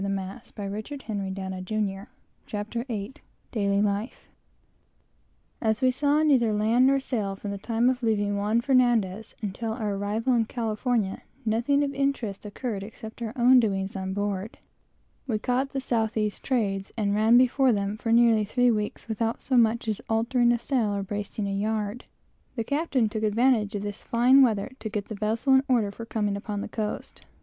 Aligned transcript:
CHAPTER 0.01 0.67
VIII 0.67 0.97
"TARRING 0.97 1.33
DOWN" 1.35 1.63
DAILY 1.63 1.81
LIFE 2.09 2.09
"GOING 2.51 2.53
AFT" 2.53 3.21
CALIFORNIA 3.53 4.09
As 5.61 5.81
we 5.83 5.91
saw 5.91 6.23
neither 6.23 6.51
land 6.51 6.87
nor 6.87 6.99
sail 6.99 7.35
from 7.35 7.51
the 7.51 7.59
time 7.59 7.87
of 7.87 8.01
leaving 8.01 8.35
Juan 8.35 8.61
Fernandez 8.61 9.35
until 9.43 9.73
our 9.73 9.93
arrival 9.93 10.33
in 10.33 10.45
California, 10.45 11.21
nothing 11.45 11.83
of 11.83 11.93
interest 11.93 12.47
occurred 12.47 12.81
except 12.81 13.21
our 13.21 13.31
own 13.35 13.59
doing 13.59 13.87
on 13.95 14.13
board. 14.15 14.57
We 15.27 15.37
caught 15.37 15.69
the 15.69 15.79
south 15.79 16.17
east 16.17 16.41
trades, 16.43 16.91
and 16.97 17.13
run 17.13 17.37
before 17.37 17.71
them 17.71 17.95
for 17.97 18.11
nearly 18.11 18.43
three 18.43 18.71
weeks, 18.71 19.07
without 19.07 19.39
so 19.43 19.55
much 19.55 19.87
as 19.87 20.01
altering 20.09 20.51
a 20.51 20.57
sail 20.57 20.95
or 20.95 21.03
bracing 21.03 21.45
a 21.47 21.51
yard. 21.53 22.05
The 22.55 22.63
captain 22.63 23.07
took 23.07 23.21
advantage 23.21 23.75
of 23.75 23.83
this 23.83 24.03
fine 24.03 24.41
weather 24.41 24.71
to 24.79 24.89
get 24.89 25.09
the 25.09 25.13
vessel 25.13 25.53
in 25.53 25.63
order 25.67 25.91
for 25.91 26.05
coming 26.07 26.35
upon 26.35 26.61
the 26.61 26.67
coast. 26.67 27.23